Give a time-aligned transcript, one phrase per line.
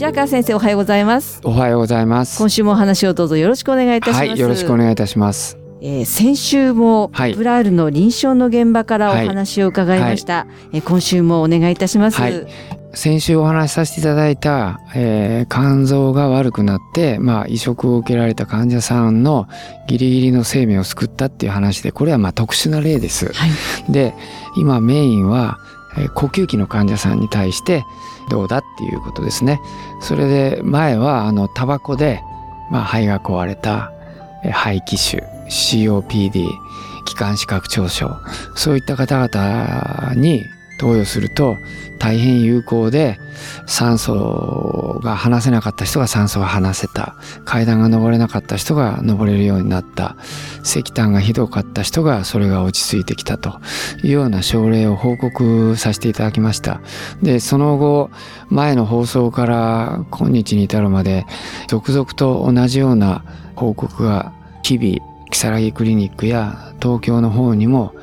[0.00, 1.42] 白川先生おはようございます。
[1.44, 2.38] おはようございます。
[2.38, 5.58] 今週もお話をどうぞよろしくお願いいたします、はい、よろしくお願いいたします。
[5.82, 7.34] えー先週もはい。
[7.34, 12.46] プラールの臨床の現場からお話を伺いました、えー今週もお願いいたします、はい。
[12.94, 19.48] 先週お話しさせていただいた、えー肝臓が悪くなって、まあ、移植を受けられた患者さんの
[19.86, 23.34] ギリギリの生命を救ったっていう話で、これはまあ特殊な例です。
[23.34, 23.92] はい。
[23.92, 24.14] で、
[24.56, 25.58] 今メインは、
[25.98, 27.84] え呼吸器の患者さんに対して
[28.28, 29.60] どうだっていうことですね。
[30.00, 32.22] それで前はあのタバコで、
[32.70, 33.92] まあ、肺が壊れた
[34.44, 36.48] え肺気腫 COPD
[37.04, 38.10] 気管支拡張症
[38.54, 40.44] そういった方々に
[40.80, 41.58] 投与すると
[41.98, 43.20] 大変有効で
[43.66, 47.16] 酸素が離せなかった人が酸素が離せた。
[47.44, 50.16] 階段が登れなかった人が登れるようになった。
[50.64, 53.60] 石炭がひどかった人がそれが落ち着いてきたと
[54.02, 56.80] いうような症例を報告させていただきました。
[57.22, 58.10] でその後
[58.48, 61.26] 前の放送から今日に至るまで
[61.68, 63.22] 続々と同じような
[63.54, 67.94] 報告が日々如月クリニックや東京の方にも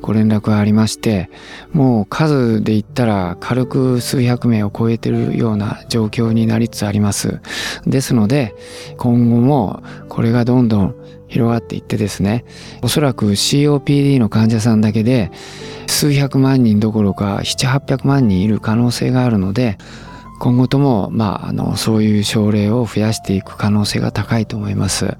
[0.00, 1.30] ご連絡がありまして
[1.72, 7.40] もう数で言ったら軽く数百名を超えてるような状況になりつつあります
[7.86, 8.54] ですので
[8.98, 10.94] 今後もこれがどんどん
[11.28, 12.44] 広がっていってですね
[12.82, 15.30] おそらく COPD の患者さんだけで
[15.86, 19.78] 数百万人どころか7800万人いる可能性があるので
[20.38, 25.16] 今後とも、まあ、あのそういう症例を増やしていく可能性が高いと思います。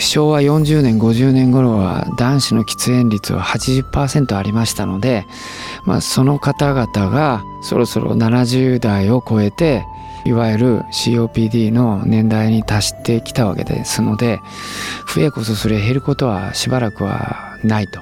[0.00, 5.26] 昭和40年50年頃は男子の喫煙率は80%ありましたので、
[5.84, 9.86] まあ、その方々がそろそろ70代を超えて
[10.24, 14.40] いわゆる COPD の年代に達してきたわけですので
[15.14, 18.00] 増えこそそれ減ることはしばらくはないと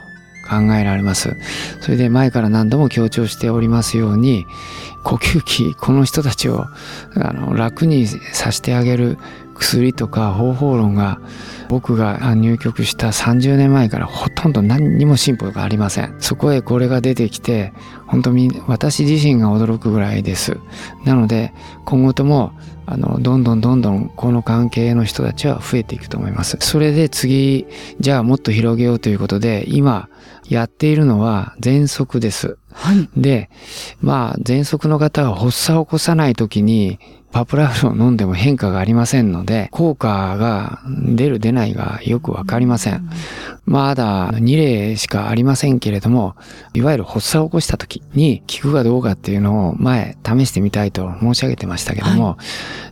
[0.48, 1.36] 考えられます。
[1.80, 4.46] それで前から何度も強調しておりますように
[5.02, 6.66] 呼吸器この人たちを
[7.16, 9.18] あの楽にさせてあげる
[9.54, 11.20] 薬とか方法論が
[11.68, 16.14] 僕が入局した30年前からほとんど何にも進歩がありません。
[16.18, 17.72] そこへこれが出てきて
[18.06, 20.58] 本当に私自身が驚くぐらいです。
[21.04, 21.52] なので
[21.84, 22.52] 今後とも
[22.86, 26.58] あのどんどんどんどんこの関係の人たちは増えていくと思います。
[26.60, 27.66] それで次
[28.00, 30.08] じゃあもっと広げようということで今
[30.48, 33.50] やっているのは喘息ですはいで、
[34.00, 36.98] まあ、喘息の方が発作を起こさないときに、
[37.34, 43.10] パプラールを飲んでも変化がありませんので、効果が出る出ないがよくわかりません。
[43.64, 46.36] まだ2例しかありませんけれども、
[46.74, 52.38] いわゆる発作を起こしたときに効くかどうかっていうのを前試してみたいと申し上げてましたけども、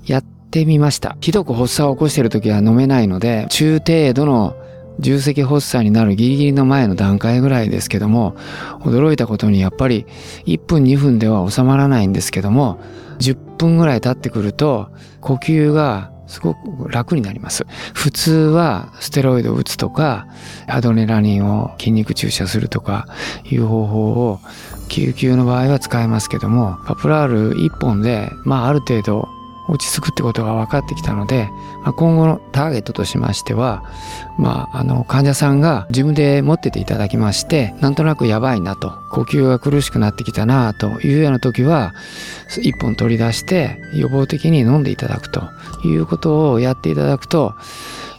[0.06, 1.16] やってみました。
[1.20, 4.56] ひどく発作を起こしているときは飲めないので、中程度の
[4.98, 8.36] 重積発作になるギリギリの前の段階ぐらいですけども
[8.80, 10.06] 驚いたことにやっぱり
[10.46, 12.80] 1分2分では収まらないんですけども
[13.18, 17.66] 10分ぐらい経ってくると呼吸がすごく楽になります。
[17.92, 20.26] 普通はステロイドを打つとか
[20.66, 23.06] アドレナリンを筋肉注射するとか
[23.44, 24.40] いう方法を
[24.88, 29.28] 救急の場合は使えますけどもパプラール1本でまあある程度
[29.72, 31.48] 落ち着くってことが分かってきたので、
[31.82, 33.82] まあ、今後のターゲットとしましては、
[34.38, 41.94] まあ、あの患者さんが自分で持ってていただきましてなんとなくやばいなと呼吸が苦しくなってきたなというような時は
[42.60, 45.42] 一本取り出して予防的に飲んでいただくと
[45.84, 47.54] いうことをやっていただくと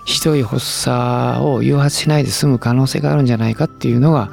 [0.06, 4.32] ひどい発作を誘発しないで済む可能性があるんじゃないかっていうのが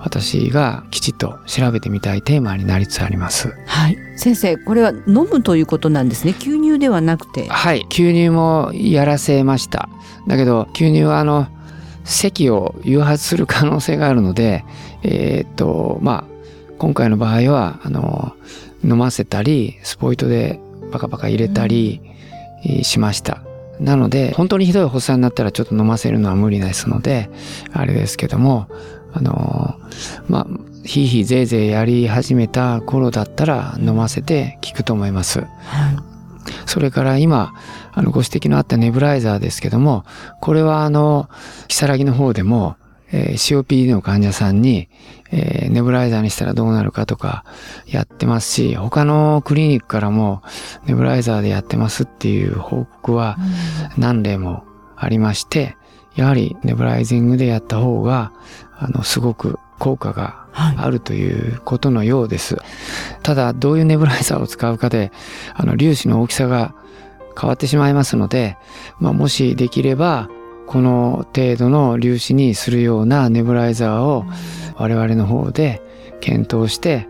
[0.00, 3.54] 私がきちっと調べてみたいテーマになりつつあります。
[3.66, 3.98] はい。
[4.16, 6.34] 先生これは飲むということなんですね。
[6.38, 7.46] 吸入ではなくて。
[7.48, 7.86] はい。
[7.90, 9.88] 吸入もやらせました。
[10.26, 11.48] だけど吸入はあの
[12.04, 14.64] 咳を誘発する可能性があるので
[15.02, 16.30] えーっとまあ
[16.78, 18.34] 今回の場合はあの
[18.82, 20.60] 飲ませたりスポイトで
[20.92, 22.00] パカパカ入れたり
[22.64, 23.42] えーしました
[23.80, 27.30] なので本当にひどい発作になったらちょっと飲ませるのは無理ですので
[27.72, 28.68] あれですけども
[29.12, 29.80] あの
[30.28, 30.46] まあ
[30.84, 35.44] ひいひいぜいぜいやり始めた頃だったら飲ませて効くと思います。
[36.66, 37.52] それから今、
[37.92, 40.04] あのご指摘のあったネブライザーですけども、
[40.40, 41.28] これはあの、
[41.68, 42.76] 如月の方でも、
[43.12, 44.88] えー COPD の患者さんに、
[45.30, 47.44] えーネブライザーにしたらどうなるかとか
[47.86, 50.42] やってますし、他のクリニックからも
[50.86, 53.36] ネブライザーでやってますっていう報告は
[53.96, 54.64] 何例も
[54.96, 55.76] ありまして、
[56.16, 58.32] やはりネブライジングでやった方が、
[58.78, 62.58] あの、すごく効果があるということのようです。
[63.22, 65.12] ただ、どういうネブライザーを使うかで、
[65.54, 66.74] あの、粒子の大きさが
[67.40, 68.56] 変わってしまいますので、
[68.98, 70.28] まあ、もしできれば、
[70.70, 74.24] この程度の粒子にするようなネブライザーを
[74.76, 75.82] 我々の方で
[76.20, 77.08] 検討して、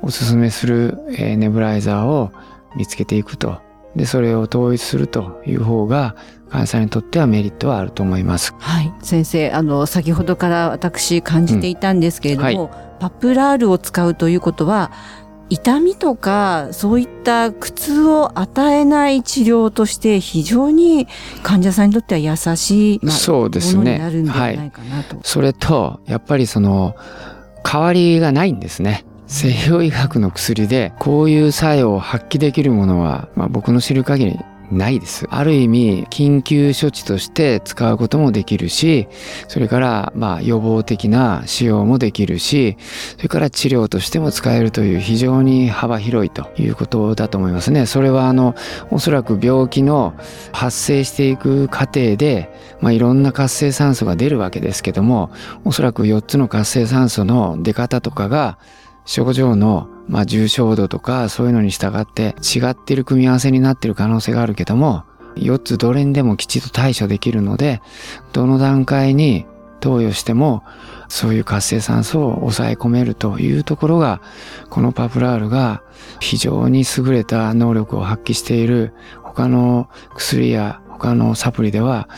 [0.00, 2.32] おすすめする、えーネブライザーを
[2.74, 3.60] 見つけていくと。
[3.94, 6.16] で、それを統一するという方が、
[6.48, 8.54] 患者さんにとってはメリットはあると思います。
[8.58, 14.90] はい、先生あの先ほどから私感じていたんですけれども、パプラールを使うということは
[15.52, 21.06] 痛みとかそういった苦痛を与えない治療として非常に
[21.42, 25.18] 患者さんにとっては優しい、まあそうですねものになるんではないかなと。
[25.22, 26.96] それと、やっぱりその、
[27.62, 29.04] 代わりがないんですね。
[29.26, 34.40] 西洋医学の薬で、こういう作用を発揮できるものは、まあ、僕の知る限り
[34.72, 35.26] ないです。
[35.30, 39.06] ある意味、緊急処置として使うこともできるし、
[39.48, 42.76] それから、まあ、予防的な使用もできるし、
[43.16, 47.86] それから治療としても使えるという非常に幅広いということだと思いますね。
[47.86, 48.54] それは、あの、
[48.90, 50.14] おそらく病気の
[50.52, 55.30] 発生していく過程で、まあ、いろんな活性酸素が出るわけですけども、
[55.64, 58.58] おそらく4つの活性酸素の出方とかが、
[59.04, 65.04] 症状の、まあ、重症度とかそういうのに従って違ってる組み合わせになってる可能性があるけども、
[65.36, 67.80] 4つどれにでもきちっと対処できるので、
[68.32, 69.46] どの段階に
[69.80, 70.62] 投与しても、
[71.08, 74.22] そういう活性酸素を抑え込めるというところが、
[74.70, 75.82] このパプラールが
[76.20, 78.94] 非常に優れた能力を発揮している。
[79.22, 82.08] 他の薬や他のサプリでは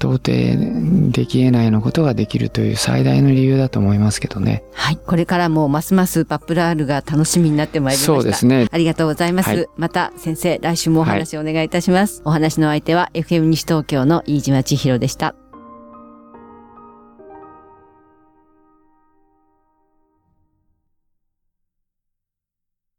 [0.00, 4.64] 到底でき得ないようなことができるという最大の理由だと思いますけどね。
[4.72, 8.06] はい、これからもますますパプラールが楽しみになってまいりました。
[8.06, 8.66] そうですね。
[8.70, 9.50] ありがとうございます。
[9.50, 12.22] はいまた先生、来週もお話をお願いいたします。
[12.24, 15.34] お話の相手は FM 西東京の飯島千尋でした。